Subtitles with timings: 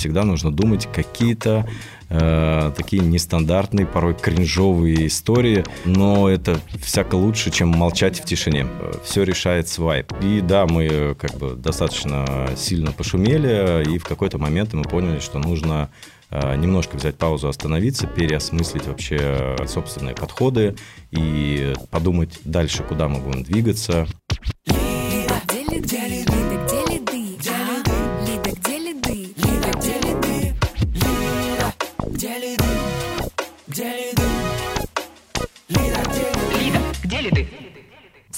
[0.00, 1.68] всегда нужно думать какие-то
[2.08, 8.66] э, такие нестандартные, порой кринжовые истории, но это всяко лучше, чем молчать в тишине.
[9.04, 10.12] Все решает свайп.
[10.22, 15.38] И да, мы как бы достаточно сильно пошумели, и в какой-то момент мы поняли, что
[15.38, 15.90] нужно
[16.30, 20.76] э, немножко взять паузу, остановиться, переосмыслить вообще собственные подходы
[21.10, 24.06] и подумать дальше, куда мы будем двигаться.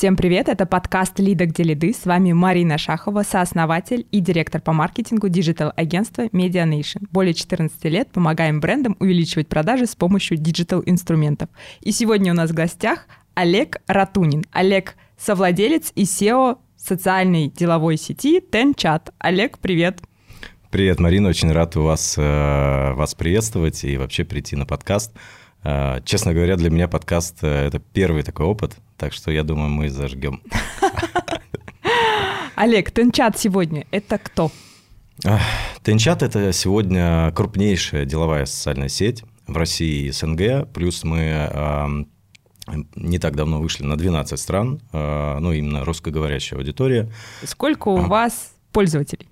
[0.02, 1.94] Всем привет, это подкаст «Лида, где лиды».
[1.94, 7.06] С вами Марина Шахова, сооснователь и директор по маркетингу digital-агентства Media Nation.
[7.12, 11.50] Более 14 лет помогаем брендам увеличивать продажи с помощью digital-инструментов.
[11.82, 14.42] И сегодня у нас в гостях Олег Ратунин.
[14.50, 19.12] Олег— совладелец и CEO социальной деловой сети TenChat.
[19.20, 20.00] Олег, привет.
[20.72, 25.12] Привет, Марина, очень рад вас, э, вас приветствовать и вообще прийти на подкаст.
[25.62, 29.70] Э, честно говоря, для меня подкаст э,– это первый такой опыт, так что я думаю,
[29.70, 30.42] мы зажгем.
[32.54, 34.50] Олег, Тенчат сегодня– это кто?
[35.82, 42.06] Тенчат– это сегодня крупнейшая деловая социальная сеть в России и СНГ, плюс мы
[42.94, 47.10] не так давно вышли на 12 стран, ну, именно русскоговорящая аудитория.
[47.42, 49.28] Сколько у вас пользователей?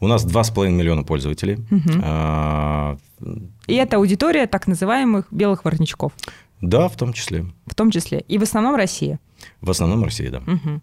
[0.00, 1.58] У нас 2,5 миллиона пользователей.
[1.70, 2.98] Угу.
[3.68, 6.12] И это аудитория так называемых белых воротничков.
[6.62, 7.44] Да, в том числе.
[7.66, 8.24] В том числе.
[8.28, 9.18] И в основном Россия.
[9.60, 10.38] В основном Россия, да.
[10.38, 10.80] Угу.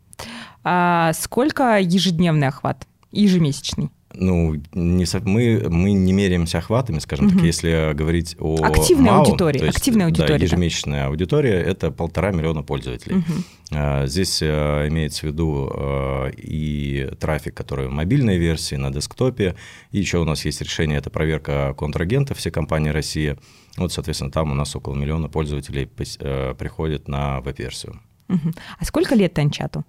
[0.66, 2.86] А сколько ежедневный охват?
[3.12, 3.90] Ежемесячный?
[4.14, 7.36] Ну, не, мы, мы не меряемся охватами, скажем угу.
[7.36, 9.60] так, если говорить о Активная МАУ, аудитория.
[9.60, 10.38] То есть, активная аудитория.
[10.38, 11.08] Да, ежемесячная да.
[11.08, 13.18] аудитория– это полтора миллиона пользователей.
[13.18, 14.08] Угу.
[14.08, 19.56] Здесь э, имеется в виду э, и трафик, который в мобильной версии, на десктопе,
[19.92, 23.38] и еще у нас есть решение– это проверка контрагентов всей компании «Россия».
[23.78, 25.90] Вот, соответственно, там у нас около миллиона пользователей
[26.20, 28.00] э, приходят на веб-версию.
[28.28, 29.84] А сколько лет Танчату?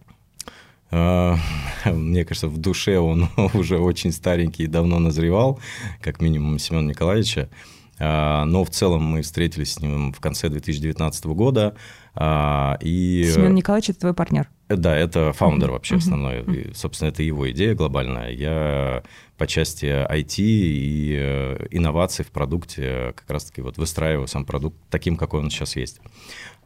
[0.90, 1.36] А,
[1.84, 5.60] мне кажется, в душе он уже очень старенький и давно назревал,
[6.00, 7.48] как минимум Семен Николаевича.
[7.98, 11.76] А, но в целом мы встретились с ним в конце 2019 года.
[12.14, 13.30] А, и...
[13.32, 14.48] Семен Николаевич– это твой партнер?
[14.68, 16.42] Да, это фаундер вообще основной.
[16.42, 18.30] И, собственно, это его идея глобальная.
[18.30, 19.02] Я
[19.36, 25.16] по части IT и э, инноваций в продукте как раз-таки вот выстраиваю сам продукт таким,
[25.16, 26.00] какой он сейчас есть.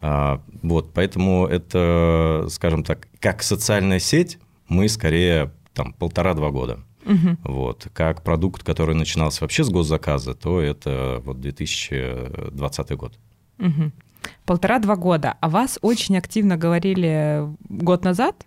[0.00, 4.38] А, вот, поэтому это, скажем так, как социальная сеть,
[4.68, 6.80] мы скорее там полтора-два года.
[7.06, 7.36] Угу.
[7.44, 7.88] Вот.
[7.92, 13.18] Как продукт, который начинался вообще с госзаказа, то это вот 2020 год.
[13.58, 13.92] Угу.
[14.44, 15.36] Полтора-два года.
[15.40, 18.46] А вас очень активно говорили год назад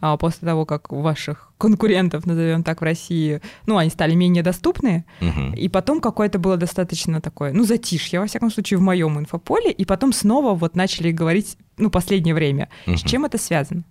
[0.00, 5.04] а после того, как ваших конкурентов, назовем так, в России, ну, они стали менее доступны,
[5.20, 5.54] угу.
[5.54, 9.84] и потом какое-то было достаточно такое, ну, затишье, во всяком случае, в моем инфополе, и
[9.84, 12.70] потом снова вот начали говорить, ну, последнее время.
[12.86, 12.96] Угу.
[12.96, 13.84] С чем это связано?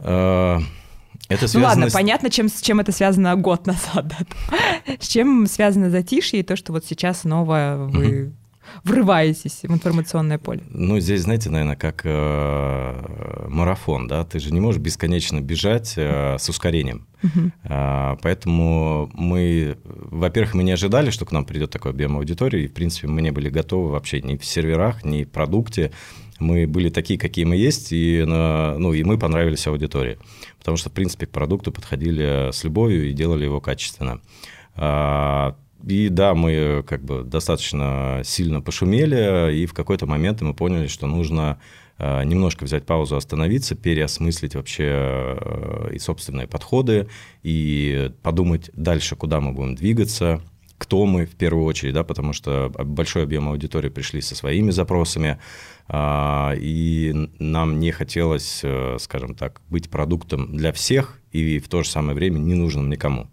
[0.00, 0.58] А,
[1.28, 1.92] это связано ну ладно, с...
[1.94, 4.08] понятно, чем, с чем это связано год назад.
[4.08, 4.16] Да?
[5.00, 8.32] С чем связано затишье и то, что вот сейчас снова вы угу
[8.84, 10.62] врываетесь в информационное поле?
[10.70, 16.36] Ну, здесь, знаете, наверное, как э, марафон, да, ты же не можешь бесконечно бежать э,
[16.38, 17.06] с ускорением.
[17.64, 22.68] Э, поэтому мы, во-первых, мы не ожидали, что к нам придет такой объем аудитории, и,
[22.68, 25.92] в принципе, мы не были готовы вообще ни в серверах, ни в продукте.
[26.38, 30.18] Мы были такие, какие мы есть, и, ну, и мы понравились аудитории.
[30.60, 34.20] Потому что, в принципе, к продукту подходили с любовью и делали его качественно.
[35.86, 41.06] И да, мы как бы достаточно сильно пошумели, и в какой-то момент мы поняли, что
[41.06, 41.58] нужно
[41.98, 47.08] э, немножко взять паузу, остановиться, переосмыслить вообще э, и собственные подходы,
[47.42, 50.42] и подумать дальше, куда мы будем двигаться,
[50.78, 55.38] кто мы в первую очередь, да, потому что большой объем аудитории пришли со своими запросами,
[55.88, 61.82] а, и нам не хотелось, э, скажем так, быть продуктом для всех и в то
[61.82, 63.28] же самое время не нужным никому.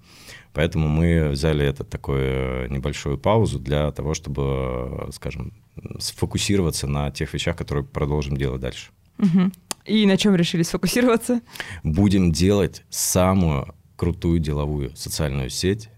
[0.56, 5.54] Поэтому мы взяли это такую небольшую паузу для того, чтобы, скажем,
[6.00, 8.92] сфокусироваться на тех вещах, которые продолжим делать дальше.
[9.20, 9.52] Угу.
[9.86, 11.42] И на чем решили сфокусироваться?
[11.84, 15.90] Будем делать самую крутую деловую социальную сеть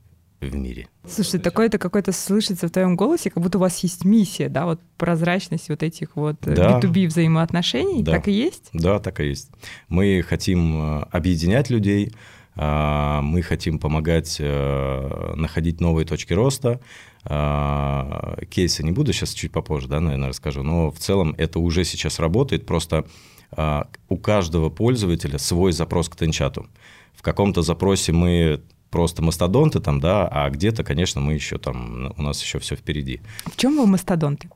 [0.42, 0.88] в мире.
[1.08, 4.82] Слушай, такое-то какое-то слышится в твоем голосе, как будто у вас есть миссия, да, вот
[4.98, 6.80] прозрачность вот этих вот э, да.
[6.80, 8.14] B2B взаимоотношений, да.
[8.14, 8.70] так и есть?
[8.74, 9.50] Да, так и есть.
[9.88, 12.12] Мы хотим э, объединять людей,
[12.58, 16.80] мы хотим помогать э, находить новые точки роста.
[17.24, 21.84] А, кейсы не буду сейчас чуть попозже, да, наверное, расскажу, но в целом это уже
[21.84, 22.66] сейчас работает.
[22.66, 23.06] Просто
[23.52, 26.68] а, у каждого пользователя свой запрос к Тенчату.
[27.14, 32.22] В каком-то запросе мы просто мастодонты там, да, а где-то, конечно, мы еще там, у
[32.22, 33.22] нас еще все впереди.
[33.46, 34.50] В чем вы мастодонты?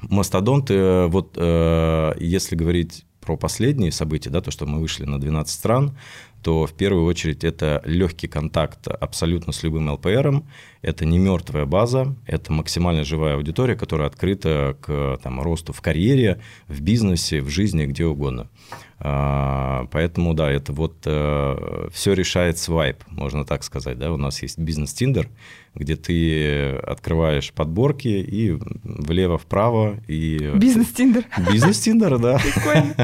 [0.00, 5.54] Мастодонты, вот э, если говорить про последние события, да, то, что мы вышли на 12
[5.54, 5.96] стран,
[6.42, 10.46] то в первую очередь это легкий контакт абсолютно с любым ЛПРом,
[10.82, 16.40] это не мертвая база, это максимально живая аудитория, которая открыта к там, росту в карьере,
[16.66, 18.48] в бизнесе, в жизни, где угодно.
[19.04, 23.98] А, поэтому, да, это вот э, все решает свайп, можно так сказать.
[23.98, 24.12] Да?
[24.12, 25.28] У нас есть бизнес-тиндер,
[25.74, 29.98] где ты открываешь подборки и влево-вправо.
[30.06, 30.52] И...
[30.54, 31.24] Бизнес-тиндер.
[31.50, 32.38] Бизнес-тиндер, да.
[32.38, 32.94] Прикольно.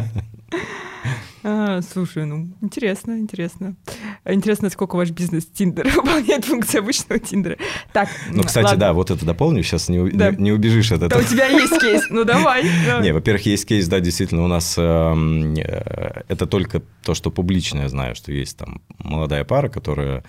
[1.45, 3.77] А, слушай, ну, интересно, интересно.
[4.25, 7.57] Интересно, сколько ваш бизнес Тиндер выполняет функции обычного Тиндера.
[7.93, 8.81] Так, ну, кстати, ладно.
[8.81, 10.33] да, вот это дополню, сейчас не, да.
[10.33, 11.21] не, не убежишь от этого.
[11.23, 12.65] Да, у тебя есть кейс, ну давай.
[13.03, 17.83] Не, во-первых, есть кейс, да, действительно, у нас эм, э, это только то, что публично
[17.83, 20.25] я знаю, что есть там молодая пара, которая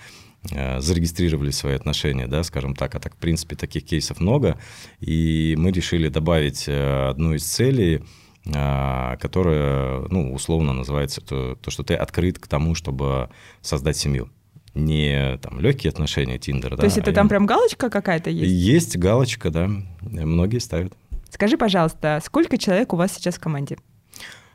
[0.52, 4.58] э, зарегистрировали свои отношения, да, скажем так, а так, в принципе, таких кейсов много,
[5.00, 8.02] и мы решили добавить э, одну из целей–
[8.54, 13.28] а, которая, ну, условно называется то, то, что ты открыт к тому, чтобы
[13.60, 14.30] создать семью.
[14.74, 16.76] Не там легкие отношения Тиндер, да.
[16.76, 18.50] То есть это а там прям галочка какая-то есть?
[18.50, 19.68] Есть галочка, да.
[20.00, 20.94] Многие ставят.
[21.28, 23.78] Скажи, пожалуйста, сколько человек у вас сейчас в команде?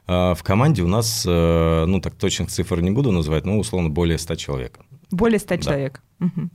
[0.07, 3.89] А, в команде у нас, э, ну так точных цифр не буду называть, но условно
[3.89, 4.79] более 100 человек.
[5.11, 5.61] Более 100 да.
[5.61, 6.01] человек.
[6.19, 6.49] Угу.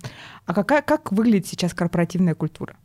[0.47, 2.77] А какая, как выглядит сейчас корпоративная культура?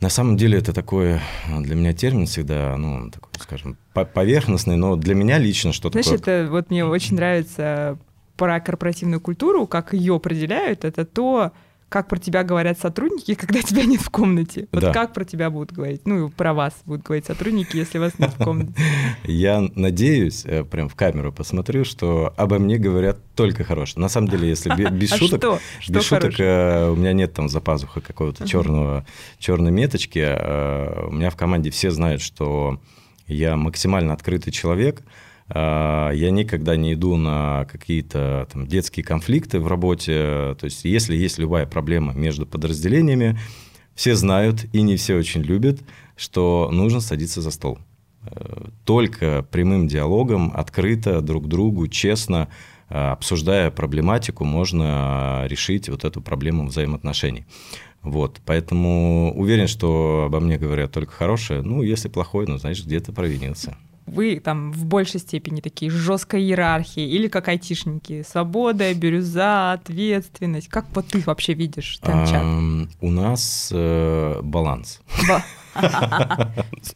[0.00, 1.20] На самом деле это такой э,
[1.60, 6.42] для меня термин всегда, ну, такой, скажем, поверхностный, но для меня лично что Знаешь, такое...
[6.42, 7.98] это вот мне очень нравится
[8.36, 11.52] про корпоративную культуру, как ее определяют, это то,
[11.88, 14.68] как про тебя говорят сотрудники, когда тебя нет в комнате.
[14.72, 14.92] Вот да.
[14.92, 16.02] как про тебя будут говорить?
[16.04, 18.74] Ну, про вас будут говорить сотрудники, если вас нет в комнате.
[19.24, 24.00] Я надеюсь, э, прям в камеру посмотрю, что обо мне говорят только хорошее.
[24.00, 27.60] На самом деле, если без а шуток, без шуток э, у меня нет там за
[27.60, 29.06] пазухой какого-то черного,
[29.38, 30.18] черной меточки.
[30.24, 32.80] Э, у меня в команде все знают, что
[33.26, 35.02] я максимально открытый человек,
[35.48, 40.56] я никогда не иду на какие-то там, детские конфликты в работе.
[40.58, 43.38] То есть, если есть любая проблема между подразделениями,
[43.94, 45.80] все знают и не все очень любят,
[46.16, 47.78] что нужно садиться за стол.
[48.26, 52.48] Э, только прямым диалогом, открыто друг другу, честно,
[52.88, 57.46] э, обсуждая проблематику, можно решить вот эту проблему взаимоотношений.
[58.02, 61.62] Вот, поэтому уверен, что обо мне говорят только хорошее.
[61.62, 67.08] Ну, если плохое, ну, значит, где-то провинился вы там в большей степени такие жесткой иерархии
[67.08, 68.24] или как айтишники?
[68.28, 70.68] Свобода, бирюза, ответственность.
[70.68, 72.88] Как вот ты вообще видишь Тенчат?
[73.00, 75.00] У нас э, баланс.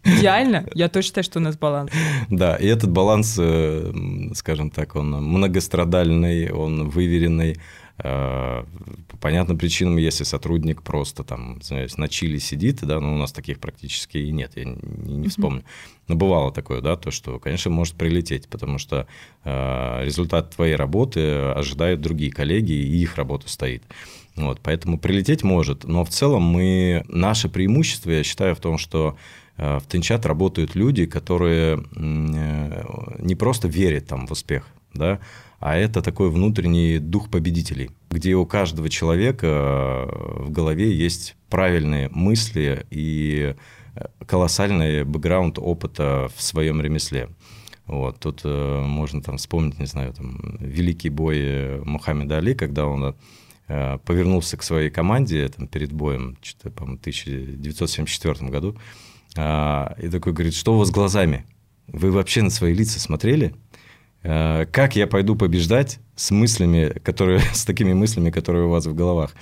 [0.05, 0.67] Идеально.
[0.75, 1.91] Я тоже считаю, что у нас баланс.
[2.31, 3.93] Да, и этот баланс, э,
[4.35, 7.57] скажем так, он многострадальный, он выверенный.
[8.01, 8.65] Э,
[9.09, 13.19] по понятным причинам, если сотрудник просто там, знаешь, на чили сидит, да, но ну, у
[13.19, 14.77] нас таких практически и нет, я не,
[15.17, 15.65] не вспомню.
[16.07, 19.09] Но бывало такое, да, то, что, конечно, может прилететь, потому что
[19.45, 23.83] э, результат твоей работы ожидают другие коллеги, и их работа стоит.
[24.37, 29.17] Вот, поэтому прилететь может, но в целом мы, наше преимущество, я считаю, в том, что
[29.57, 32.85] э, в Тенчат работают люди, которые э,
[33.19, 35.19] не просто верят там в успех, да,
[35.61, 42.09] а это такой внутренний дух победителей, где у каждого человека э, в голове есть правильные
[42.11, 43.57] мысли и
[43.95, 47.29] э, колоссальный бэкграунд опыта в своем ремесле.
[47.87, 53.17] Вот, тут э, можно там вспомнить, не знаю, там, великий бой Мухаммеда Али, когда он
[53.67, 58.77] э, повернулся к своей команде там, перед боем, что-то, по-моему, в 1974 году,
[59.37, 61.47] э, и такой говорит, что у вас с глазами?
[61.89, 63.55] Вы вообще на свои лица смотрели?
[64.23, 68.95] Э, как я пойду побеждать с мыслями, которые, с такими мыслями, которые у вас в
[68.95, 69.35] головах.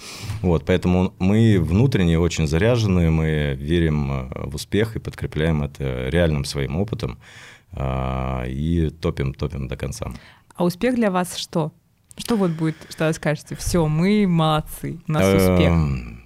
[0.43, 6.45] Вот, поэтому мы внутренне очень заряжены, мы верим э, в успех и подкрепляем это реальным
[6.45, 7.19] своим опытом
[7.73, 10.13] э, и топим, топим до конца.
[10.55, 11.73] А успех для вас что?
[12.19, 13.57] Что вот будет, что вы скажете?
[13.57, 15.71] Все, мы молодцы, у нас успех.
[15.71, 16.23] Эм,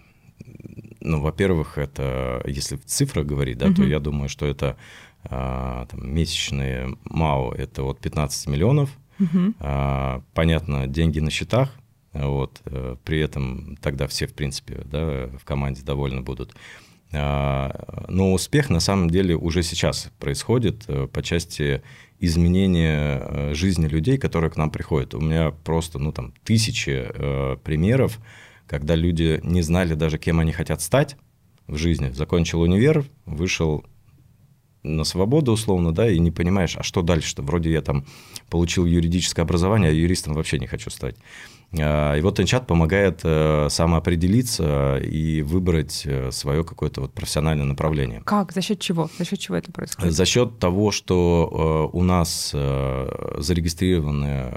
[1.00, 4.76] ну, во-первых, это, если в цифрах говорить, да, то я думаю, что это
[5.22, 8.90] там, месячные МАУ это от 15 миллионов.
[9.18, 9.54] Угу.
[10.32, 11.70] Понятно, деньги на счетах,
[12.12, 16.54] вот, э, при этом тогда все, в принципе, да, в команде довольны будут.
[17.12, 21.82] А, но успех на самом деле уже сейчас происходит э, по части
[22.18, 25.14] изменения э, жизни людей, которые к нам приходят.
[25.14, 27.06] У меня просто, ну, там, тысячи
[27.64, 28.18] примеров,
[28.66, 31.16] когда люди не знали даже, кем они хотят стать
[31.66, 32.10] в жизни.
[32.10, 33.84] Закончил универ, вышел
[34.82, 37.42] на свободу условно, да, и не понимаешь, а что дальше-то?
[37.42, 38.04] Вроде я там
[38.48, 41.16] получил юридическое образование, а юристом вообще не хочу стать.
[41.78, 48.22] А, и вот Энчат помогает э, самоопределиться и выбрать э, свое какое-то вот профессиональное направление.
[48.24, 48.52] Как?
[48.52, 49.08] За счет чего?
[49.18, 50.12] За счет чего это происходит?
[50.12, 54.52] За счет того, что э, у нас зарегистрированы,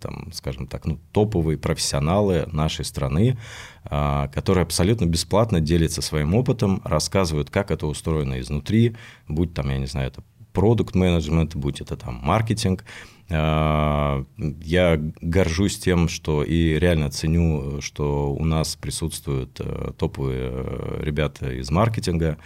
[0.00, 3.38] там, скажем так, ну, топовые профессионалы нашей страны,
[3.82, 8.96] которые абсолютно бесплатно делятся своим опытом, рассказывают, как это устроено изнутри,
[9.28, 15.78] будь там, я не знаю, это продукт менеджмент будь это там маркетинг, а, я горжусь
[15.78, 22.36] тем, что и реально ценю, что у нас присутствуют э, топовые э, ребята из маркетинга.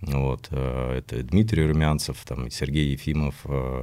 [0.00, 3.34] Вот, э, это Дмитрий Румянцев, там, Сергей Ефимов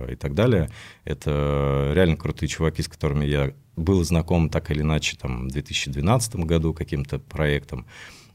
[0.09, 0.69] и так далее.
[1.05, 6.35] Это реально крутые чуваки, с которыми я был знаком так или иначе там, в 2012
[6.37, 7.85] году каким-то проектом.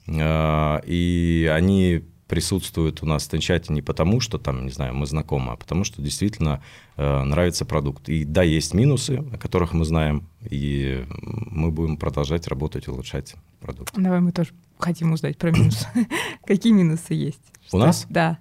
[0.07, 5.53] И они присутствует у нас в Тенчате не потому, что там, не знаю, мы знакомы,
[5.53, 6.63] а потому что действительно
[6.97, 8.09] э, нравится продукт.
[8.09, 13.95] И да, есть минусы, о которых мы знаем, и мы будем продолжать работать, улучшать продукт.
[13.97, 15.89] Давай мы тоже хотим узнать про минусы.
[16.47, 17.41] Какие минусы есть?
[17.73, 18.07] У нас?
[18.11, 18.39] Да.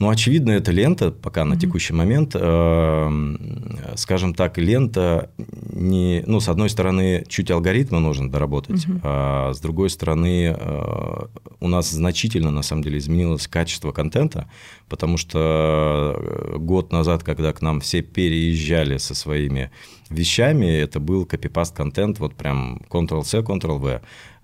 [0.00, 2.34] Ну, очевидно, это лента пока на текущий момент.
[2.34, 6.24] Эм, скажем так, лента не...
[6.26, 11.26] Ну, с одной стороны, чуть алгоритмы нужно доработать, а с другой стороны, э,
[11.60, 14.48] у нас значительно, на самом деле, изменилось качество контента,
[14.88, 19.70] потому что э, год назад, когда к нам все переезжали со своими
[20.10, 24.02] вещами, это был копипаст контент, вот прям Ctrl-C, Ctrl-V,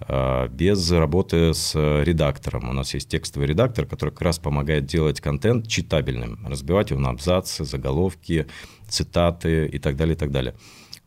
[0.08, 2.68] э, без работы с редактором.
[2.68, 7.10] У нас есть текстовый редактор, который как раз помогает делать контент читабельным, разбивать его на
[7.10, 8.46] абзацы, заголовки,
[8.88, 10.54] цитаты и так далее, и так далее.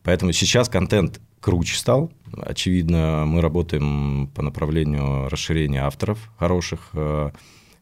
[0.02, 2.12] Поэтому сейчас контент круче стал.
[2.36, 7.32] Очевидно, мы работаем по направлению расширения авторов хороших, а,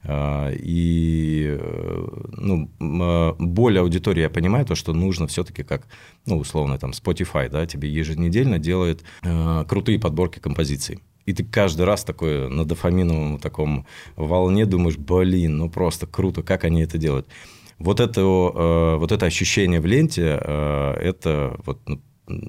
[0.08, 5.86] и э, ну, а, боль аудитории, я понимаю, то, что нужно все-таки как,
[6.24, 11.00] ну, условно, там, Spotify, да, тебе еженедельно делает э, крутые подборки композиций.
[11.26, 13.86] И ты каждый раз такой на дофаминовом таком
[14.16, 17.26] волне думаешь, блин, ну просто круто, как они это делают.
[17.78, 22.00] Вот это, э, вот это ощущение в ленте, э, это вот ну,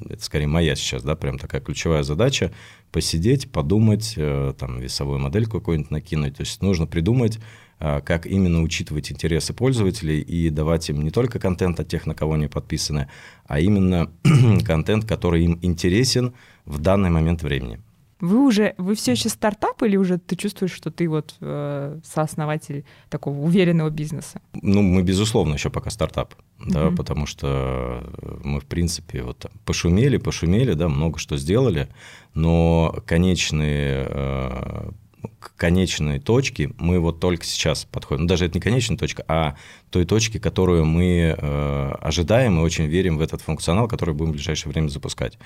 [0.09, 2.51] это скорее моя сейчас, да, прям такая ключевая задача,
[2.91, 6.37] посидеть, подумать, э, там, весовую модель какую-нибудь накинуть.
[6.37, 7.39] То есть нужно придумать,
[7.79, 12.15] э, как именно учитывать интересы пользователей и давать им не только контент от тех, на
[12.15, 13.09] кого они подписаны,
[13.45, 14.11] а именно
[14.65, 16.33] контент, который им интересен
[16.65, 17.79] в данный момент времени.
[18.21, 22.85] Вы уже, вы все еще стартап или уже ты чувствуешь, что ты вот э, сооснователь
[23.09, 24.41] такого уверенного бизнеса?
[24.53, 26.35] Ну, мы, безусловно, еще пока стартап,
[26.65, 28.03] да, потому что
[28.43, 31.87] мы, в принципе, вот пошумели, пошумели, да, много что сделали,
[32.33, 34.91] но конечные э,
[35.39, 38.23] к конечной точке мы вот только сейчас подходим.
[38.23, 39.55] Ну, даже это не конечная точка, а
[39.89, 44.35] той точке, которую мы э, ожидаем и очень верим в этот функционал, который будем в
[44.35, 45.37] ближайшее время запускать.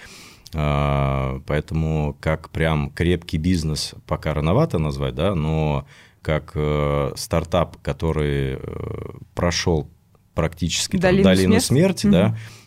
[0.55, 5.87] А, поэтому как прям крепкий бизнес пока рановато назвать, да, но
[6.21, 8.59] как э, стартап, который э,
[9.35, 9.89] прошел
[10.33, 12.11] практически долину, там, долину смерти, смерти mm-hmm.
[12.11, 12.62] да, э,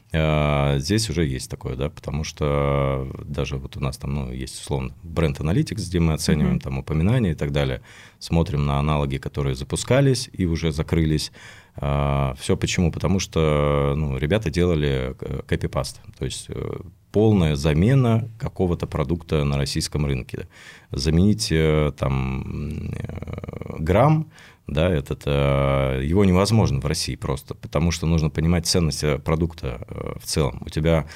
[0.79, 4.95] здесь уже есть такое, да, потому что даже вот у нас там, ну, есть условно
[5.03, 6.63] бренд Analytics, где мы оцениваем mm-hmm.
[6.63, 7.83] там упоминания и так далее,
[8.19, 11.33] смотрим на аналоги, которые запускались и уже закрылись,
[11.79, 12.91] а, Все почему?
[12.91, 15.15] Потому что ну, ребята делали
[15.47, 16.79] копипаст, то есть э,
[17.13, 20.49] полная замена какого-то продукта на российском рынке.
[20.91, 24.31] Заменить э, там э, грамм,
[24.67, 29.87] да, этот, его невозможно в России просто, потому что нужно понимать ценность продукта
[30.21, 30.63] в целом.
[30.65, 31.07] У тебя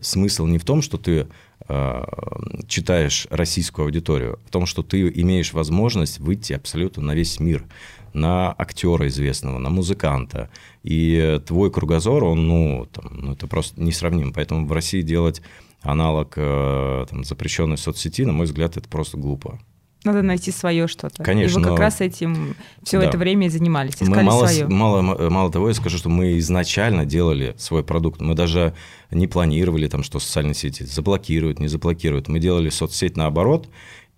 [0.00, 1.26] смысл не в том, что ты
[2.66, 7.64] читаешь российскую аудиторию, а в том, что ты имеешь возможность выйти абсолютно на весь мир
[8.12, 10.50] на актера известного, на музыканта.
[10.82, 14.32] И твой кругозор, он, ну, там, ну это просто несравним.
[14.32, 15.42] Поэтому в России делать
[15.82, 19.60] аналог э, там, запрещенной соцсети, на мой взгляд, это просто глупо.
[20.04, 21.22] Надо найти свое что-то.
[21.22, 21.58] Конечно.
[21.58, 23.06] И вы как раз этим все да.
[23.06, 24.66] это время и занимались, искали мы мало, свое.
[24.66, 28.20] Мало, мало того, я скажу, что мы изначально делали свой продукт.
[28.20, 28.74] Мы даже
[29.10, 32.28] не планировали, там, что социальные сети заблокируют, не заблокируют.
[32.28, 33.68] Мы делали соцсеть наоборот,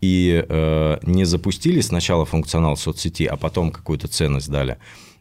[0.00, 4.78] и э, не запустили сначала функционал соцсети, а потом какую-то ценность дали,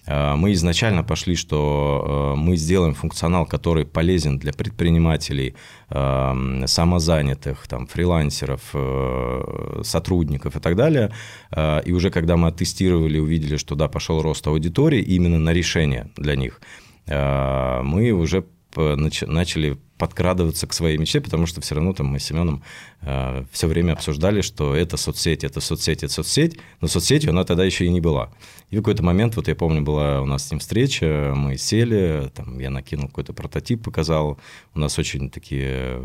[0.08, 5.54] мы изначально пошли, что э, мы сделаем функционал, который полезен для предпринимателей,
[5.90, 11.12] э, самозанятых, там, фрилансеров, э, сотрудников и так далее.
[11.52, 16.10] Э, и уже когда мы оттестировали, увидели, что да, пошел рост аудитории именно на решение
[16.18, 16.62] для них,
[17.08, 18.44] э, мы уже
[18.76, 22.64] начали подкрадываться к своей мечте, потому что все равно там мы с Семеном
[23.02, 27.64] э, все время обсуждали, что это соцсеть, это соцсеть, это соцсеть, но соцсетью она тогда
[27.64, 28.32] еще и не была.
[28.72, 32.32] И в какой-то момент, вот я помню, была у нас с ним встреча, мы сели,
[32.34, 34.40] там я накинул какой-то прототип, показал,
[34.74, 36.02] у нас очень такие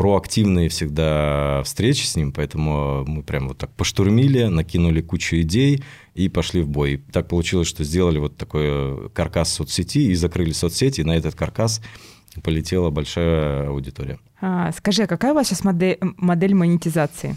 [0.00, 6.30] проактивные всегда встречи с ним, поэтому мы прям вот так поштурмили, накинули кучу идей и
[6.30, 6.94] пошли в бой.
[6.94, 11.34] И так получилось, что сделали вот такой каркас соцсети и закрыли соцсети, и на этот
[11.34, 11.82] каркас
[12.42, 14.18] полетела большая аудитория.
[14.40, 17.36] А, скажи, а какая у вас сейчас модель, модель монетизации?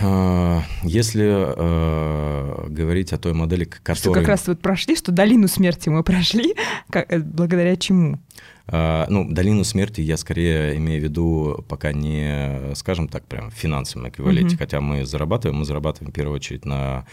[0.00, 3.96] А, если э, говорить о той модели, которая...
[3.96, 6.56] Что как раз вот прошли, что долину смерти мы прошли,
[6.90, 8.18] как, э, благодаря чему?
[8.66, 13.54] А, ну, долину смерти я скорее имею в виду пока не, скажем так, прям в
[13.54, 14.58] финансовом эквиваленте, mm-hmm.
[14.58, 17.04] хотя мы зарабатываем, мы зарабатываем в первую очередь на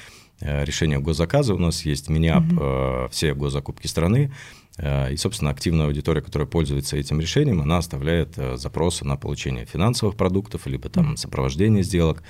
[0.42, 1.54] э, решение госзаказа.
[1.54, 3.10] У нас есть мини-ап mm-hmm.
[3.10, 4.32] все госзакупки страны,
[4.78, 10.68] и, собственно, активная аудитория, которая пользуется этим решением, она оставляет запросы на получение финансовых продуктов,
[10.68, 12.24] либо там сопровождение сделок.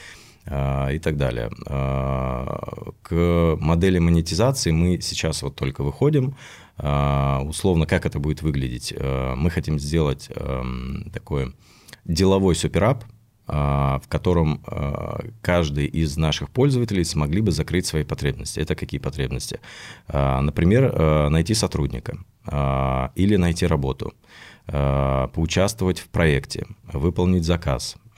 [0.45, 1.51] И так далее.
[3.03, 6.33] К модели монетизации мы сейчас вот только выходим.
[6.81, 8.93] А, условно, как это будет выглядеть?
[8.97, 10.29] Мы хотим сделать
[11.13, 11.53] такой
[12.05, 13.03] деловой суперап,
[13.45, 14.63] в котором
[15.41, 18.59] каждый из наших пользователей смогли бы закрыть свои потребности.
[18.59, 19.59] Это какие потребности?
[20.07, 22.17] Например, найти сотрудника
[23.15, 24.13] или найти работу,
[24.65, 28.08] поучаствовать в проекте, выполнить заказ, а,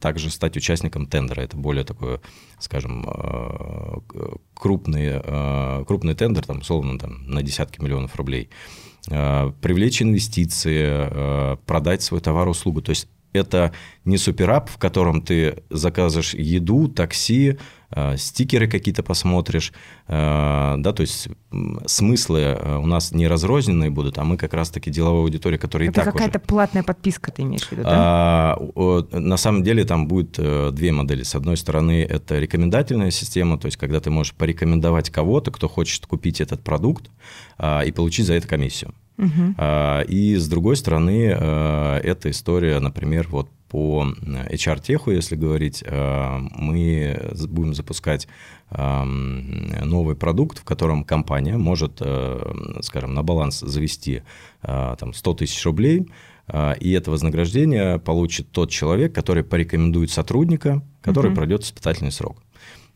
[0.00, 1.40] также стать участником тендера.
[1.40, 2.20] Это более такой,
[2.58, 4.00] скажем, а,
[4.54, 8.50] крупный, а, крупный тендер, там, условно, там, на десятки миллионов рублей.
[9.06, 12.82] Привлечь инвестиции, продать свой товар-услугу.
[12.82, 13.72] То есть это
[14.04, 17.58] не суперап, в котором ты заказываешь еду, такси,
[18.16, 19.72] стикеры какие-то посмотришь,
[20.08, 21.28] э, да, то есть
[21.86, 26.02] смыслы э, у нас не разрозненные будут, а мы как раз-таки деловая аудитория, которая это
[26.02, 28.58] и так какая-то платная подписка, ты имеешь в виду, да?
[28.58, 30.32] А, на самом деле там будет
[30.74, 31.22] две модели.
[31.22, 36.06] С одной стороны, это рекомендательная система, то есть когда ты можешь порекомендовать кого-то, кто хочет
[36.06, 37.10] купить этот продукт
[37.56, 38.94] а, и получить за это комиссию.
[39.16, 40.06] Uh-huh.
[40.06, 47.74] И с другой стороны, эта история, например, вот по HR-теху, если говорить, а, мы будем
[47.74, 48.28] запускать
[48.70, 52.02] новый продукт, в котором компания может,
[52.82, 54.24] скажем, на баланс завести
[54.60, 56.06] там, 100 тысяч рублей,
[56.78, 61.34] и это вознаграждение получит тот человек, который порекомендует сотрудника, который uh-huh.
[61.34, 62.42] пройдет испытательный срок.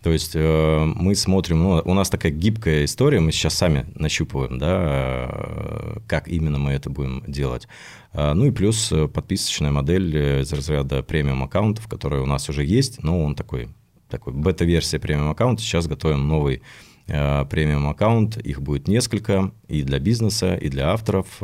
[0.02, 4.58] То есть э, мы смотрим, ну, у нас такая гибкая история, мы сейчас сами нащупываем,
[4.58, 7.68] да, э, как именно мы это будем делать.
[8.12, 13.04] Э, ну и плюс подписочная модель из разряда премиум аккаунтов, которая у нас уже есть,
[13.04, 13.68] но он такой,
[14.08, 15.62] такой бета-версия премиум аккаунта.
[15.62, 16.62] Сейчас готовим новый
[17.06, 21.42] премиум аккаунт, их будет несколько и для бизнеса, и для авторов,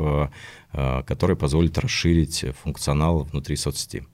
[0.72, 4.06] который позволит расширить функционал внутри соцсети.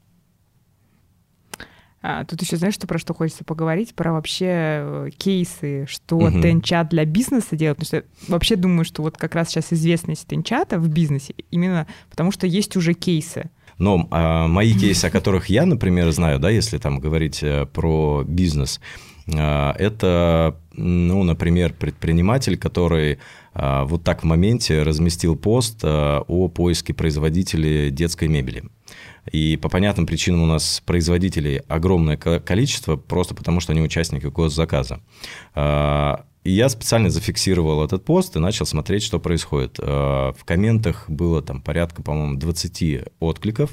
[2.06, 3.94] А, тут еще знаешь, что про что хочется поговорить?
[3.94, 6.42] Про вообще э, кейсы, что угу.
[6.42, 7.78] Тенчат для бизнеса делает.
[7.78, 12.30] Потому что вообще думаю, что вот как раз сейчас известность Тенчата в бизнесе именно потому,
[12.30, 13.48] что есть уже кейсы.
[13.78, 18.22] Но а, мои кейсы, о которых я, например, знаю, да, если там говорить э, про
[18.28, 18.82] бизнес,
[19.34, 23.18] а, это, ну, например, предприниматель, который
[23.54, 28.64] а, вот так в моменте разместил пост а, о поиске производителей детской мебели.
[29.32, 35.00] И по понятным причинам у нас производителей огромное количество, просто потому что они участники госзаказа.
[35.54, 39.78] А, и я специально зафиксировал этот пост и начал смотреть, что происходит.
[39.80, 43.70] А, в комментах было там порядка, по-моему, 20 откликов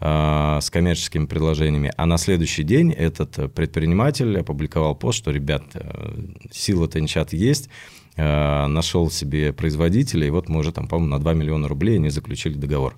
[0.00, 1.92] а, с коммерческими предложениями.
[1.96, 7.68] А на следующий день этот предприниматель опубликовал пост, что, ребят, э, сила Тенчат есть,
[8.16, 12.54] нашел себе производителя, и вот мы уже там, по-моему, на 2 миллиона рублей они заключили
[12.54, 12.96] договор.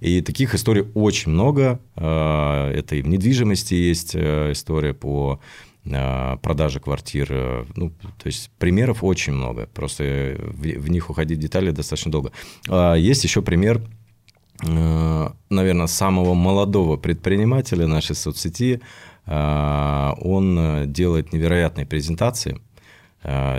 [0.00, 1.80] И таких историй очень много.
[1.96, 5.40] А, это и в недвижимости есть э, история по
[5.90, 7.66] а, продаже квартир.
[7.76, 9.66] Ну, то есть примеров очень много.
[9.72, 12.32] Просто в, них уходить в детали достаточно долго.
[12.68, 13.82] А, есть еще пример,
[14.66, 18.80] э, наверное, самого молодого предпринимателя нашей соцсети.
[19.26, 22.73] Он делает невероятные презентации– Э,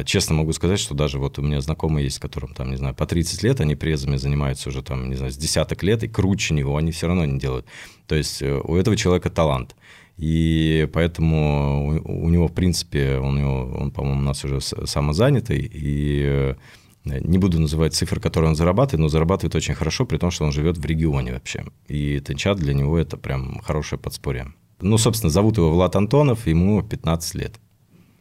[0.06, 3.08] честно могу сказать, что даже вот у меня знакомые есть, которым там, не знаю, по
[3.08, 6.78] 30 лет, они презами занимаются уже там, не знаю, с десяток лет, и круче него
[6.78, 7.66] они все равно не делают.
[8.08, 9.76] То есть э, у этого человека талант.
[10.18, 16.56] И поэтому у, него, в принципе, он, он по-моему, у нас уже самозанятый, и э,
[17.04, 20.52] не буду называть цифры, которые он зарабатывает, но зарабатывает очень хорошо, при том, что он
[20.52, 21.66] живет в регионе вообще.
[21.88, 24.54] И Тенчат для него это прям хорошее подспорье.
[24.80, 27.60] Ну, собственно, зовут его Влад Антонов, ему 15 лет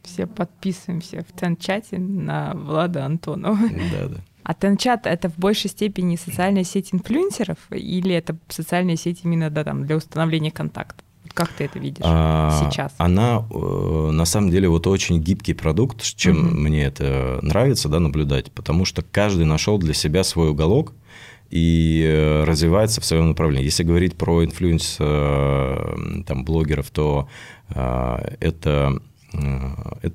[0.04, 3.58] все подписываемся в чат-чате на Влада Антонова.
[3.92, 4.16] Да, да.
[4.42, 9.64] А Тенчат— это в большей степени социальная сеть инфлюенсеров или это социальная сеть именно да,
[9.64, 11.02] там, для установления контакта?
[11.32, 12.92] Как ты это видишь а, сейчас?
[12.98, 16.56] Она э, на самом деле вот очень гибкий продукт, чем угу.
[16.56, 20.92] мне это нравится да, наблюдать, потому что каждый нашел для себя свой уголок,
[21.50, 23.64] и э, развивается в своем направлении.
[23.64, 27.28] Если говорить про influence э, там, блогеров, то
[27.70, 29.00] Э, это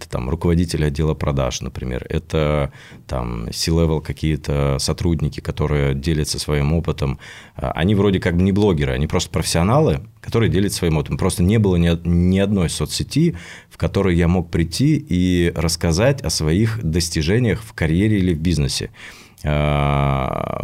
[0.09, 2.71] там руководители отдела продаж, например, это
[3.07, 7.19] там C-level какие-то сотрудники, которые делятся своим опытом.
[7.55, 11.17] Э, они вроде как бы не блогеры, они просто профессионалы, которые делятся своим опытом.
[11.17, 13.35] Просто не было ни, ни одной соцсети,
[13.69, 18.91] в которой я мог прийти и рассказать о своих достижениях в карьере или в бизнесе
[19.43, 19.49] э,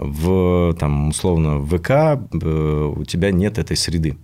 [0.02, 4.18] в, там, условно, в ВК у тебя нет этой среды.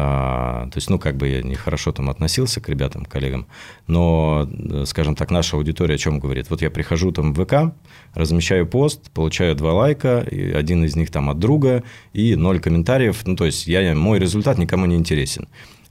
[0.00, 3.48] А, то есть, ну, как бы я нехорошо там относился к ребятам, коллегам,
[3.88, 4.48] но,
[4.84, 6.50] скажем так, наша аудитория о чем говорит?
[6.50, 7.74] Вот я прихожу там в ВК,
[8.14, 11.82] размещаю пост, получаю два лайка, и один из них там от друга,
[12.12, 13.26] и ноль комментариев.
[13.26, 15.48] Ну, то есть, я, мой результат никому не интересен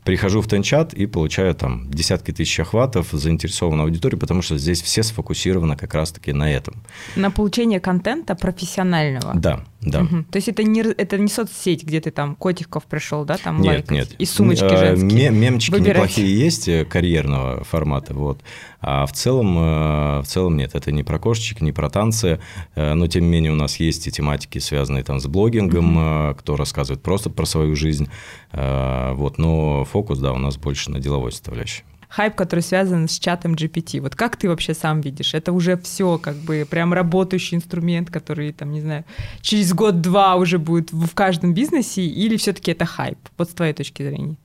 [0.08, 5.04] прихожу в Тенчат и получаю там десятки тысяч охватов заинтересованной аудитории, потому что здесь все
[5.04, 6.82] сфокусированы как раз-таки на этом.
[7.18, 9.34] На получение контента профессионального?
[9.36, 10.04] Да, да.
[10.04, 10.26] Угу.
[10.32, 13.68] То есть это не, это не соцсеть, где ты там котиков пришел, да, там нет,
[13.68, 14.16] лайкать, нет.
[14.18, 15.98] и сумочки а, женские Мемчики выбирать.
[15.98, 18.40] неплохие есть э, карьерного формата, вот.
[18.80, 22.40] А в целом, э, в целом нет, это не про кошечек, не про танцы,
[22.76, 26.36] э, но тем не менее у нас есть и тематики, связанные там с блогингом, mm-hmm.
[26.36, 28.10] кто рассказывает просто про свою жизнь,
[28.52, 33.54] вот, но фокус, да, у нас больше на деловой составляющей хайп, который связан с чатом
[33.54, 34.02] GPT.
[34.02, 35.34] Вот как ты вообще сам видишь?
[35.34, 39.06] Это уже все как бы прям работающий инструмент, который, там, не знаю,
[39.42, 43.20] через год-два уже будет в каждом бизнесе, или все-таки это хайп?
[43.38, 44.36] Вот с твоей точки зрения.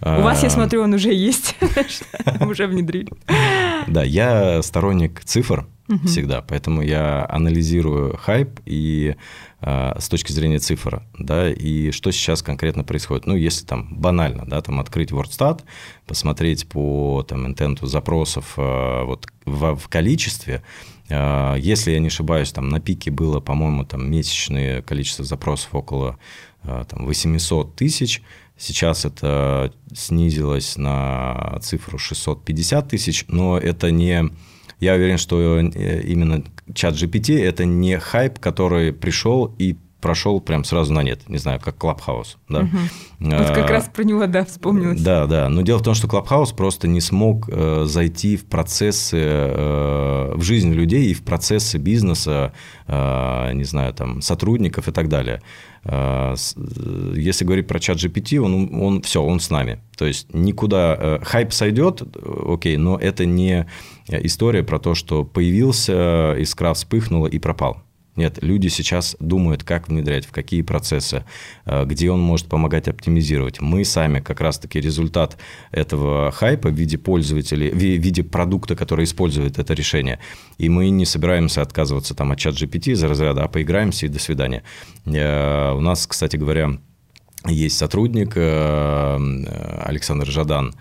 [0.00, 1.56] У вас, я смотрю, он уже есть,
[2.40, 3.10] уже внедрили.
[3.88, 5.66] Да, я сторонник цифр
[6.04, 9.16] всегда, поэтому я анализирую хайп и
[9.60, 13.26] а, с точки зрения цифр, да, и что сейчас конкретно происходит.
[13.26, 15.62] Ну, если там банально, да, там открыть WordStat,
[16.06, 20.62] посмотреть по там интенту запросов а, вот в, в количестве,
[21.08, 26.18] а, если я не ошибаюсь, там на пике было, по-моему, там месячное количество запросов около
[26.62, 28.22] там, 800 тысяч,
[28.58, 34.30] Сейчас это снизилось на цифру 650 тысяч, но это не...
[34.80, 36.42] Я уверен, что э, именно
[36.74, 41.60] чат GPT– это не хайп, который пришел и прошел прям сразу на нет, не знаю,
[41.60, 42.60] как Clubhouse, да.
[42.60, 42.78] Угу.
[43.20, 45.00] Вот как раз про него, да, вспомнилось.
[45.00, 49.16] Да, да, но дело в том, что Clubhouse просто не смог э, зайти в процессы,
[49.16, 52.52] в жизнь людей и в процессы бизнеса,
[52.88, 55.42] не знаю, там, сотрудников и так далее.
[55.88, 56.34] Э,
[57.16, 59.80] если говорить про чат GPT, он, он все, он с нами.
[59.96, 63.66] То есть никуда э, хайп сойдет, э, окей, но это не
[64.08, 67.82] история про то, что появился, искра вспыхнула и пропал.
[68.18, 71.24] Нет, люди сейчас думают, как внедрять, в какие процессы,
[71.66, 73.60] э, где он может помогать оптимизировать.
[73.60, 75.38] Мы сами как раз-таки результат
[75.70, 80.18] этого хайпа в виде пользователей, в виде продукта, который использует это решение.
[80.58, 84.18] И мы не собираемся отказываться там от чат GPT за разряда, а поиграемся и до
[84.18, 84.64] свидания.
[85.06, 86.70] Э, у нас, кстати говоря,
[87.46, 89.16] есть сотрудник э,
[89.84, 90.74] Александр Жадан,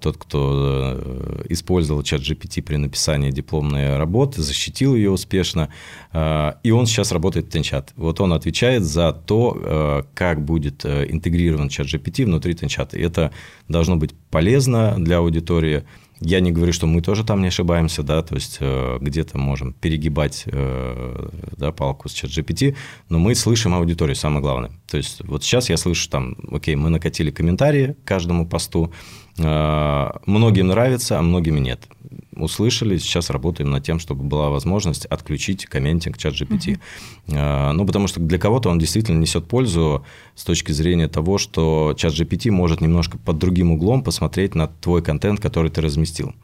[0.00, 5.70] тот, кто э, использовал чат GPT при написании дипломной работы, защитил ее успешно,
[6.12, 7.92] и он сейчас работает в Тенчат.
[7.96, 12.96] Вот он отвечает за то, как будет интегрирован чат GPT внутри Тенчата.
[12.96, 13.32] И это
[13.68, 15.84] должно быть полезно для аудитории,
[16.20, 19.72] я не говорю, что мы тоже там не ошибаемся, да, то есть э, где-то можем
[19.72, 22.76] перегибать э, да, палку с чат GPT,
[23.08, 24.70] но мы слышим аудиторию, самое главное.
[24.88, 29.23] То есть вот сейчас я слышу там, окей, мы накатили комментарии к каждому посту, э,
[29.36, 31.88] многим нравится, а многим нет
[32.36, 36.78] услышали, сейчас работаем над тем, чтобы была возможность отключить комментинг чат GPT.
[37.26, 37.72] Uh-huh.
[37.72, 42.12] Ну, потому что для кого-то он действительно несет пользу с точки зрения того, что чат
[42.12, 46.34] GPT может немножко под другим углом посмотреть на твой контент, который ты разместил.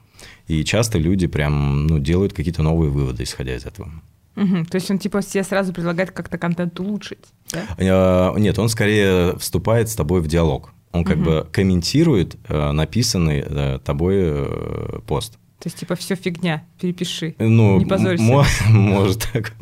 [0.46, 3.90] И часто люди прям ну, делают какие-то новые выводы, исходя из этого.
[4.36, 4.66] Угу.
[4.70, 7.64] То есть он типа тебе сразу предлагает как-то контент улучшить, да?
[7.78, 10.72] А, нет, он скорее вступает с тобой в диалог.
[10.92, 11.24] Он как угу.
[11.24, 15.34] бы комментирует э, написанный э, тобой э, пост.
[15.60, 18.22] То есть, типа, все фигня, перепиши, ну, не позорься.
[18.70, 19.52] Может так.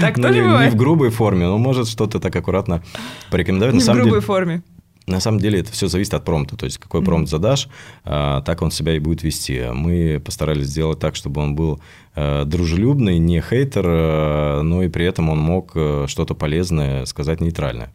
[0.00, 0.70] Так тоже бывает?
[0.70, 2.82] Не в грубой форме, но может что-то так аккуратно
[3.30, 3.74] порекомендовать.
[3.74, 4.62] Не в грубой форме.
[5.06, 7.04] На самом деле это все зависит от промпта, то есть какой mm-hmm.
[7.04, 7.68] промпт задашь,
[8.04, 9.62] а, так он себя и будет вести.
[9.72, 11.80] Мы постарались сделать так, чтобы он был
[12.14, 15.72] а, дружелюбный, не хейтер, а, но и при этом он мог
[16.06, 17.92] что-то полезное сказать нейтральное.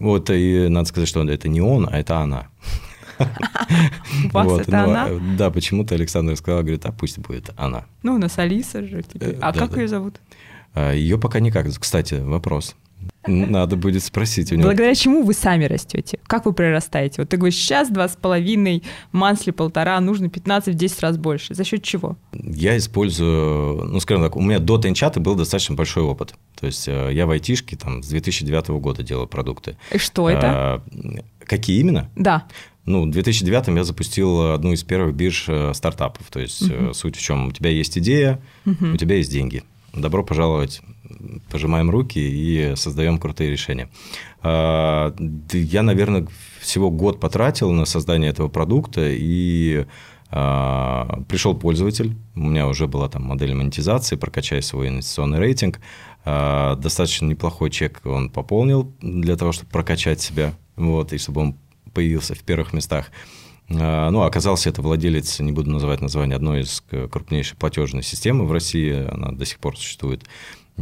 [0.00, 2.48] Вот, и надо сказать, что это не он, а это она.
[4.32, 5.08] Вас это она?
[5.08, 7.84] Э, да, почему-то Александр сказал, говорит, а пусть будет она.
[8.02, 9.36] Ну, у нас Алиса же теперь.
[9.40, 10.20] А как ее зовут?
[10.74, 11.66] Ее пока никак.
[11.78, 12.74] Кстати, вопрос.
[13.26, 14.68] Надо будет спросить у него.
[14.68, 16.18] Благодаря чему вы сами растете?
[16.26, 17.16] Как вы прирастаете?
[17.18, 21.54] Вот ты говоришь, сейчас два с половиной, мансли полтора, нужно 15-10 раз больше.
[21.54, 22.16] За счет чего?
[22.32, 26.34] Я использую, ну, скажем так, у меня до Тенчата был достаточно большой опыт.
[26.58, 29.76] То есть э, я в айтишке там с 2009 года делал продукты.
[29.92, 30.50] И что это?
[30.52, 30.82] А,
[31.44, 32.10] какие именно?
[32.16, 32.46] Да.
[32.86, 36.26] Ну, в 2009 я запустил одну из первых бирж э, стартапов.
[36.30, 36.94] То есть угу.
[36.94, 37.48] суть в чем?
[37.48, 38.94] У тебя есть идея, угу.
[38.94, 39.62] у тебя есть деньги.
[39.92, 40.80] Добро пожаловать
[41.50, 43.88] пожимаем руки и создаем крутые решения.
[44.42, 45.14] А,
[45.52, 46.26] я, наверное,
[46.60, 49.86] всего год потратил на создание этого продукта, и
[50.30, 55.80] а, пришел пользователь, у меня уже была там модель монетизации, прокачай свой инвестиционный рейтинг,
[56.24, 61.56] а, достаточно неплохой чек он пополнил для того, чтобы прокачать себя, вот, и чтобы он
[61.92, 63.10] появился в первых местах.
[63.68, 69.06] Ну, оказался это владелец, не буду называть название, одной из крупнейших платежной системы в России,
[69.08, 70.24] она до сих пор существует.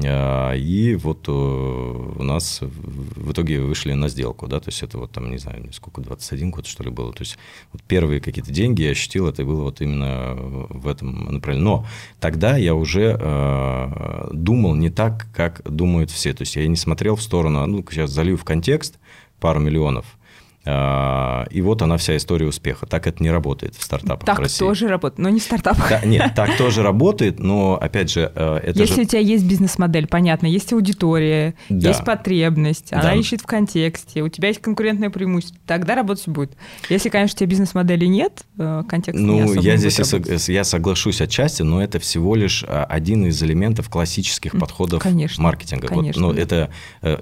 [0.05, 4.99] А, и вот э, у нас в итоге вышли на сделку, да, то есть это
[4.99, 7.13] вот там, не знаю, сколько, 21 год, что ли, было.
[7.13, 7.39] То есть
[7.73, 11.65] вот первые какие-то деньги я ощутил, это было вот именно в этом направлении.
[11.65, 11.87] Но
[12.21, 16.33] тогда я уже э, думал не так, как думают все.
[16.33, 18.99] То есть я не смотрел в сторону, ну, сейчас залью в контекст
[19.41, 20.19] пару миллионов, а,
[20.65, 22.87] и вот она вся история успеха.
[22.87, 24.59] Так это не работает в стартапах так в России.
[24.59, 25.89] Так тоже работает, но не в стартапах.
[25.89, 28.31] Да, нет, так тоже работает, но опять же...
[28.35, 29.01] Э, это Если же...
[29.03, 31.89] у тебя есть бизнес-модель, понятно, есть аудитория, да.
[31.89, 33.15] есть потребность, она да.
[33.15, 36.53] ищет в контексте, у тебя есть конкурентное преимущество, тогда работать будет.
[36.91, 40.27] Если, конечно, у тебя бизнес-модели нет, э, контекст ну, не особо я здесь сог...
[40.27, 45.89] я соглашусь отчасти, но это всего лишь э, один из элементов классических подходов конечно, маркетинга.
[45.89, 46.27] Конечно.
[46.27, 46.71] Вот, ну, это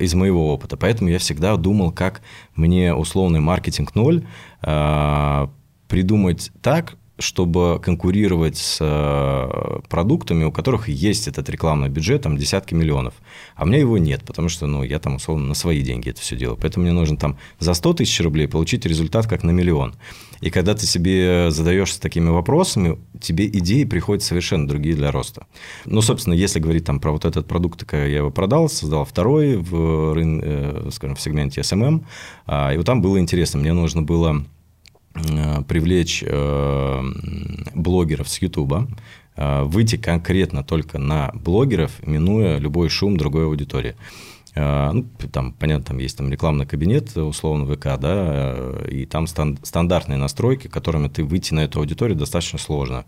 [0.01, 0.77] из моего опыта.
[0.77, 2.23] Поэтому я всегда думал, как
[2.57, 4.25] мне условный маркетинг ноль
[4.63, 5.47] э,
[5.89, 12.75] придумать так, чтобы конкурировать с э, продуктами, у которых есть этот рекламный бюджет, там десятки
[12.75, 13.15] миллионов.
[13.55, 16.21] А у меня его нет, потому что ну, я там условно на свои деньги это
[16.21, 16.59] все делаю.
[16.61, 19.95] Поэтому мне нужно там за 100 тысяч рублей получить результат как на миллион.
[20.43, 25.47] И когда ты себе задаешься такими вопросами, тебе идеи приходят совершенно другие для роста.
[25.87, 30.15] Ну, собственно, если говорить там про вот этот продукт, я его продал, создал второй в,
[30.15, 32.05] э, скажем, в сегменте SMM,
[32.47, 33.61] а, и вот там было интересно.
[33.61, 34.56] Мне нужно было Э,
[35.69, 37.03] привлечь э,
[37.75, 38.89] блогеров с Ютуба,
[39.37, 43.97] э, выйти конкретно только на блогеров, минуя любой шум другой аудитории.
[44.59, 48.57] Ну, там, понятно, там есть там рекламный кабинет, условно, ВК, да,
[48.91, 53.05] и там стан- стандартные настройки, которыми ты выйти на эту аудиторию достаточно сложно.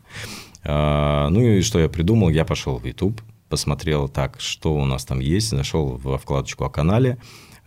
[0.62, 2.28] Ну и что я придумал?
[2.28, 6.68] Я пошел в YouTube, посмотрел так, что у нас там есть, зашел во вкладочку о
[6.68, 7.16] канале, Э,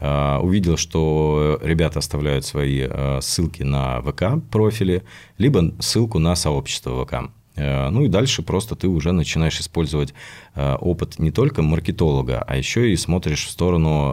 [0.02, 5.04] увидел, что ребята оставляют свои э, ссылки на ВК-профили,
[5.38, 7.32] либо ссылку на сообщество ВК.
[7.56, 10.14] Э, ну и дальше просто ты уже начинаешь использовать
[10.56, 14.12] опыт не только маркетолога, а еще и смотришь в сторону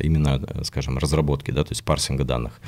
[0.00, 2.60] именно, скажем, разработки, да, то есть парсинга данных.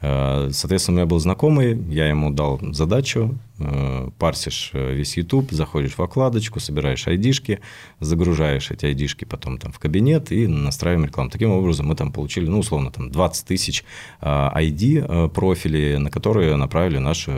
[0.00, 5.98] Соответственно, у меня был знакомый, я ему дал задачу Э, парсишь э, весь YouTube, заходишь
[5.98, 7.58] в окладочку, собираешь айдишки,
[7.98, 11.30] загружаешь эти айдишки потом там в кабинет и настраиваем рекламу.
[11.30, 13.84] Таким образом мы там получили, ну, условно, там 20 тысяч
[14.20, 17.32] ID э, профили, на которые направили нашу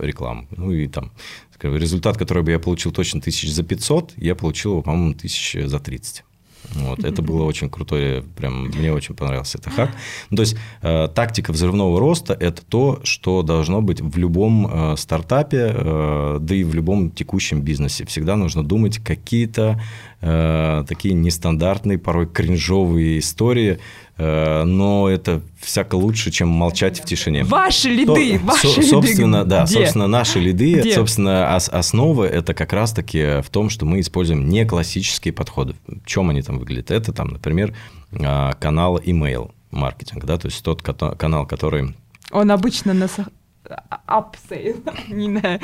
[0.00, 0.46] рекламу.
[0.50, 1.10] Ну, и там
[1.62, 5.78] результат, который бы я получил точно тысяч за 500, я получил его, по-моему, тысяч за
[5.78, 6.24] 30.
[6.74, 9.90] Вот, это было очень крутое, прям мне очень понравился этот хак.
[10.30, 14.96] Ну, то есть э, тактика взрывного роста– это то, что должно быть в любом э,
[14.96, 18.04] стартапе, э, да и в любом текущем бизнесе.
[18.06, 19.80] Всегда нужно думать какие-то
[20.20, 23.78] э, такие нестандартные, порой кринжовые истории,
[24.18, 27.44] но это всяко лучше, чем молчать в тишине.
[27.44, 28.88] Ваши лиды, То, ваши со, лиды.
[28.88, 29.74] Собственно, да, Где?
[29.74, 30.94] собственно, наши лиды, Где?
[30.94, 35.74] собственно, ос, основа это как раз-таки в том, что мы используем не классические подходы.
[35.86, 36.90] В чем они там выглядят?
[36.90, 37.74] Это там, например,
[38.12, 41.94] а, канал email маркетинг, да, то есть тот канал, который
[42.30, 43.08] он обычно на,
[44.06, 44.76] upsell,
[45.08, 45.58] не на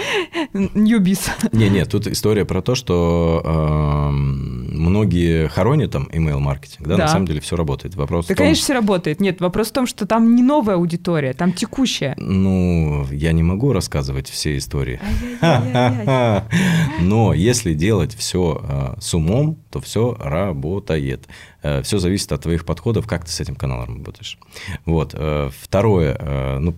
[0.53, 1.31] new biz.
[1.53, 7.05] Не, нет, тут история про то, что э, многие хоронят там email маркетинг, да, да,
[7.05, 7.95] на самом деле все работает.
[7.95, 8.45] Вопрос да, том...
[8.45, 9.21] конечно, все работает.
[9.21, 12.15] Нет, вопрос в том, что там не новая аудитория, там текущая.
[12.19, 15.01] Ну, я не могу рассказывать все истории.
[17.01, 21.27] Но если делать все э, с умом, то все работает.
[21.63, 24.39] Э, все зависит от твоих подходов, как ты с этим каналом работаешь.
[24.85, 25.15] Вот.
[25.15, 26.75] Э, второе, э, ну,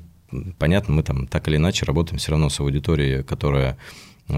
[0.59, 3.77] понятно, мы там так или иначе работаем все равно с аудиторией, которая
[4.29, 4.35] э,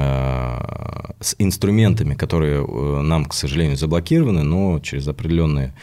[1.20, 5.74] с инструментами, которые э, нам, к сожалению, заблокированы, но через определенные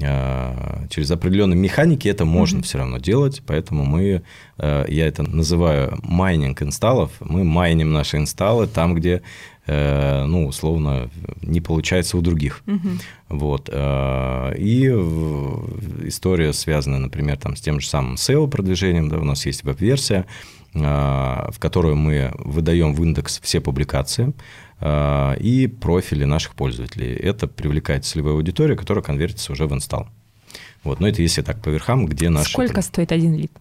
[0.00, 2.62] э, через определенные механики это можно mm-hmm.
[2.62, 4.22] все равно делать, поэтому мы,
[4.58, 9.22] я это называю майнинг инсталлов, мы майним наши инсталлы там, где
[9.70, 11.10] ну, условно,
[11.42, 12.62] не получается у других.
[12.66, 12.88] Угу.
[13.28, 13.68] Вот.
[13.68, 14.86] И
[16.06, 20.24] история связана, например, там, с тем же самым SEO-продвижением, да, у нас есть веб-версия,
[20.72, 24.32] в которую мы выдаем в индекс все публикации,
[24.82, 27.12] и профили наших пользователей.
[27.12, 30.08] Это привлекает целевую аудиторию, которая конвертится уже в инсталл.
[30.82, 32.52] Вот, но это если так по верхам, где наши...
[32.52, 33.52] Сколько стоит один лид?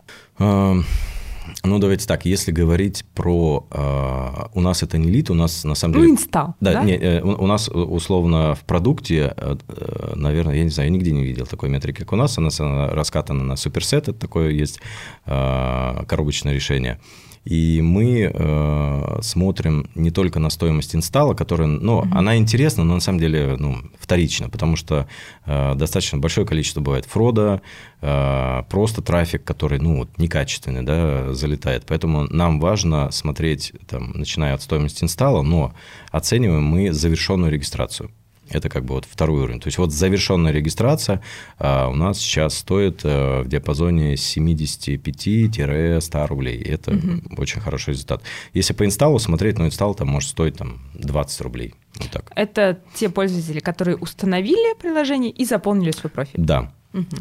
[1.63, 3.65] Ну, давайте так, если говорить про...
[3.71, 6.13] Э, у нас это не лид, у нас на самом ну, деле...
[6.13, 6.73] Ну, инсталл, да?
[6.73, 6.83] да?
[6.83, 10.95] Не, э, у, у нас условно в продукте, э, э, наверное, я не знаю, я
[10.95, 12.38] нигде не видел такой метрики, как у нас.
[12.38, 14.79] Она, она раскатана на суперсет, это такое есть
[15.25, 16.99] э, коробочное решение.
[17.45, 22.12] И мы э, смотрим не только на стоимость инсталла, которая, ну, mm-hmm.
[22.13, 25.08] она интересна, но на самом деле, ну, вторична, потому что
[25.45, 27.62] э, достаточно большое количество бывает фрода,
[28.02, 31.86] э, просто трафик, который, ну, вот, некачественный, да, залетает.
[31.88, 35.73] Поэтому нам важно смотреть, там, начиная от стоимости инсталла, но
[36.12, 38.12] оцениваем мы завершенную регистрацию.
[38.49, 39.59] Это как бы вот второй уровень.
[39.59, 41.21] То есть вот завершенная регистрация
[41.57, 46.62] а, у нас сейчас стоит а, в диапазоне 75-100 рублей.
[46.62, 47.21] Это угу.
[47.38, 48.23] очень хороший результат.
[48.53, 51.73] Если по инсталлу смотреть, ну инсталл там может стоить там 20 рублей.
[51.97, 52.31] Вот так.
[52.35, 56.35] Это те пользователи, которые установили приложение и заполнили свой профиль?
[56.38, 56.71] Да.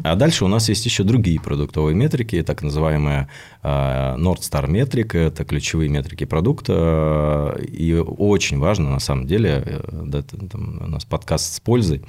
[0.03, 3.29] А дальше у нас есть еще другие продуктовые метрики, так называемая
[3.61, 7.55] а, North Star метрика, это ключевые метрики продукта.
[7.67, 12.01] И очень важно, на самом деле, э, да, там у нас подкаст с пользой,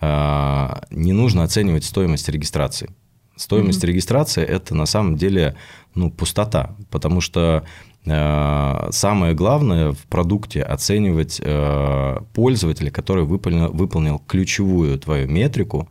[0.00, 2.90] а, не нужно оценивать стоимость регистрации.
[3.36, 3.88] Стоимость mm-hmm.
[3.88, 5.56] регистрации– это на самом деле
[5.94, 7.64] ну, пустота, потому что
[8.04, 15.88] э, самое главное в продукте оценивать э, пользователя, который выполнил, выполнил ключевую твою метрику,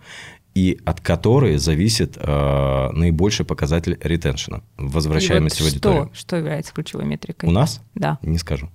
[0.53, 6.09] и от которой зависит э, наибольший показатель ретеншена, возвращаемости вот в аудиторию.
[6.13, 7.47] Что, что является ключевой метрикой?
[7.47, 7.81] У нас?
[7.95, 8.19] Да.
[8.21, 8.69] Не скажу.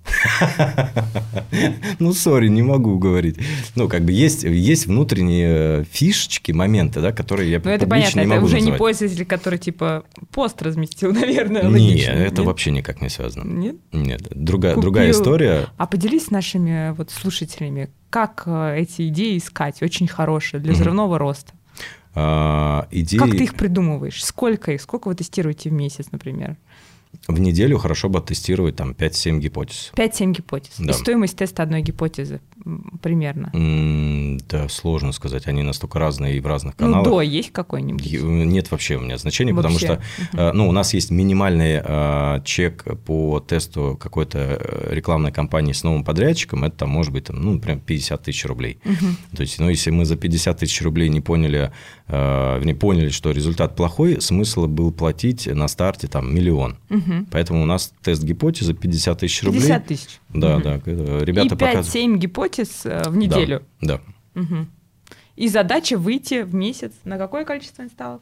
[1.99, 3.37] Ну, сори, не могу говорить.
[3.75, 8.41] Ну, как бы есть, есть внутренние фишечки, моменты, да, которые я Ну, это понятно, это
[8.41, 13.43] уже не пользователь, который типа пост разместил, наверное, Нет, это вообще никак не связано.
[13.43, 13.75] Нет?
[13.91, 15.67] Нет, другая, другая история.
[15.77, 21.17] А поделись с нашими вот слушателями, как э, эти идеи искать, очень хорошие для взрывного
[21.17, 21.53] роста.
[22.15, 23.19] А, идеи...
[23.19, 24.23] Как ты их придумываешь?
[24.23, 24.81] Сколько их?
[24.81, 26.57] Сколько вы тестируете в месяц, например?
[27.27, 29.91] В неделю хорошо бы оттестировать там 5-7 гипотез.
[29.95, 30.73] 5-7 гипотез.
[30.79, 30.91] Да.
[30.91, 32.39] И стоимость теста одной гипотезы
[33.01, 33.51] примерно?
[34.49, 35.47] да, сложно сказать.
[35.47, 37.07] Они настолько разные и в разных ну, каналах.
[37.07, 38.11] Ну, до есть какой-нибудь?
[38.11, 39.77] Нет вообще у меня значения, вообще.
[39.77, 45.31] потому что uh ну, у нас есть минимальный э, чек по тесту какой-то э, рекламной
[45.31, 46.63] кампании с новым подрядчиком.
[46.63, 48.79] Это там может быть, там, ну, прям 50 тысяч рублей.
[49.35, 51.71] То есть, ну, если мы за 50 тысяч рублей не поняли,
[52.07, 56.77] э, не поняли, что результат плохой, смысл был платить на старте там миллион.
[57.21, 59.61] Uh Поэтому у нас тест гипотезы 50 тысяч рублей.
[59.61, 60.19] 50 тысяч.
[60.29, 61.25] Да, uh да.
[61.25, 63.63] Ребята и 5-7 гипотез гипотез э, в неделю.
[63.81, 64.01] Да.
[64.33, 64.41] да.
[64.41, 64.67] Угу.
[65.35, 68.21] И задача выйти в месяц на какое количество инсталлов?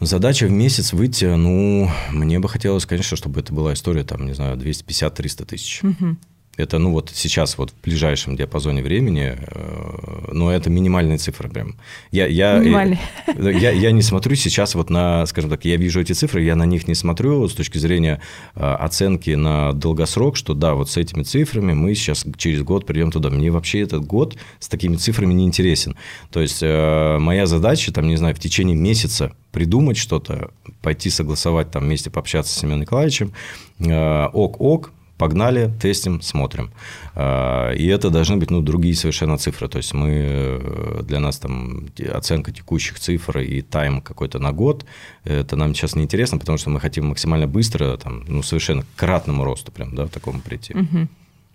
[0.00, 4.34] Задача в месяц выйти, ну, мне бы хотелось, конечно, чтобы это была история, там, не
[4.34, 5.82] знаю, 250-300 тысяч.
[5.82, 6.16] Угу.
[6.56, 11.76] Это, ну, вот сейчас, вот в ближайшем диапазоне времени, э, ну, это минимальные цифры прям.
[12.10, 12.98] Я, я, Минимальные.
[13.38, 16.56] Я, я, я не смотрю сейчас вот на, скажем так, я вижу эти цифры, я
[16.56, 18.22] на них не смотрю с точки зрения
[18.54, 23.10] э, оценки на долгосрок, что да, вот с этими цифрами мы сейчас через год придем
[23.10, 23.28] туда.
[23.28, 25.94] Мне вообще этот год с такими цифрами не интересен.
[26.30, 31.70] То есть, э, моя задача, там, не знаю, в течение месяца придумать что-то, пойти согласовать,
[31.70, 33.32] там, вместе пообщаться с Семеном Николаевичем,
[33.78, 36.70] ок-ок, Погнали, тестим, смотрим.
[37.14, 39.68] А, и это должны быть ну, другие совершенно цифры.
[39.68, 44.84] То есть мы э, для нас там оценка текущих цифр и тайм какой-то на год,
[45.24, 49.44] это нам сейчас не интересно, потому что мы хотим максимально быстро, там, ну, совершенно кратному
[49.44, 50.74] росту прям, да, такому прийти.
[50.74, 51.08] Угу.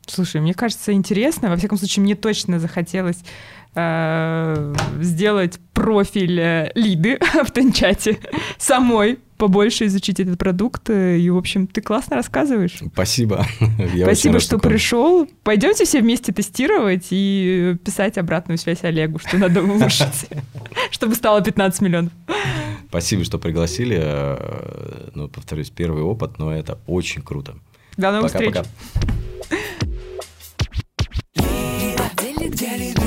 [0.07, 1.49] Слушай, мне кажется, интересно.
[1.49, 3.23] Во всяком случае, мне точно захотелось
[3.75, 8.19] э, сделать профиль э, Лиды в Тенчате
[8.57, 10.89] самой, побольше изучить этот продукт.
[10.89, 12.79] И, в общем, ты классно рассказываешь.
[12.93, 13.45] Спасибо.
[13.93, 15.27] Я Спасибо, что пришел.
[15.43, 20.29] Пойдемте все вместе тестировать и писать обратную связь Олегу, что надо улучшить,
[20.91, 22.11] чтобы стало 15 миллионов.
[22.89, 23.97] Спасибо, что пригласили.
[24.01, 27.55] Э, ну, повторюсь, первый опыт, но это очень круто.
[27.97, 28.53] До новых встреч.
[28.53, 28.65] Пока.
[32.51, 33.01] Где ли ты?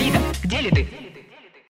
[0.00, 1.11] Лида, где ли ты?